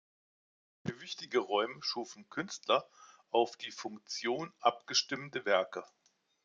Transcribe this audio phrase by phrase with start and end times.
[0.83, 2.89] Für wichtige Räume schufen Künstler
[3.29, 5.83] auf die Funktion abgestimmte Werke.